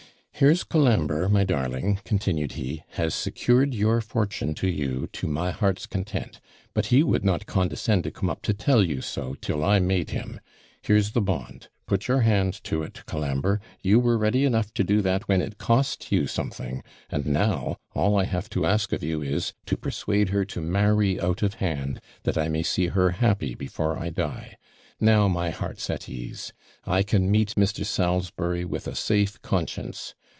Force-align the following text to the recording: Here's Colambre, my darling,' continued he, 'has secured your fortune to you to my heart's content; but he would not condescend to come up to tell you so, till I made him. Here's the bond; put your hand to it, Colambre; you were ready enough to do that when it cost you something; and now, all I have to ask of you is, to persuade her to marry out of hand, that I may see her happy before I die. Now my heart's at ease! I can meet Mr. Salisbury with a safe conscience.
Here's 0.33 0.63
Colambre, 0.63 1.29
my 1.29 1.43
darling,' 1.43 1.99
continued 2.03 2.53
he, 2.53 2.83
'has 2.93 3.13
secured 3.13 3.75
your 3.75 4.01
fortune 4.01 4.55
to 4.55 4.67
you 4.67 5.07
to 5.13 5.27
my 5.27 5.51
heart's 5.51 5.85
content; 5.85 6.41
but 6.73 6.87
he 6.87 7.03
would 7.03 7.23
not 7.23 7.45
condescend 7.45 8.05
to 8.05 8.09
come 8.11 8.27
up 8.27 8.41
to 8.43 8.51
tell 8.55 8.83
you 8.83 9.01
so, 9.01 9.35
till 9.39 9.63
I 9.63 9.77
made 9.77 10.09
him. 10.09 10.39
Here's 10.81 11.11
the 11.11 11.21
bond; 11.21 11.67
put 11.85 12.07
your 12.07 12.21
hand 12.21 12.55
to 12.63 12.81
it, 12.81 13.05
Colambre; 13.05 13.61
you 13.83 13.99
were 13.99 14.17
ready 14.17 14.43
enough 14.43 14.73
to 14.73 14.83
do 14.83 15.03
that 15.03 15.27
when 15.27 15.43
it 15.43 15.59
cost 15.59 16.11
you 16.11 16.25
something; 16.25 16.81
and 17.11 17.27
now, 17.27 17.77
all 17.93 18.17
I 18.17 18.23
have 18.23 18.49
to 18.51 18.65
ask 18.65 18.91
of 18.93 19.03
you 19.03 19.21
is, 19.21 19.53
to 19.67 19.77
persuade 19.77 20.29
her 20.29 20.43
to 20.45 20.59
marry 20.59 21.19
out 21.21 21.43
of 21.43 21.55
hand, 21.55 22.01
that 22.23 22.39
I 22.39 22.47
may 22.49 22.63
see 22.63 22.87
her 22.87 23.11
happy 23.11 23.53
before 23.53 23.95
I 23.95 24.09
die. 24.09 24.57
Now 24.99 25.27
my 25.27 25.51
heart's 25.51 25.87
at 25.91 26.09
ease! 26.09 26.51
I 26.83 27.03
can 27.03 27.29
meet 27.29 27.49
Mr. 27.53 27.85
Salisbury 27.85 28.65
with 28.65 28.87
a 28.87 28.95
safe 28.95 29.39
conscience. 29.43 30.15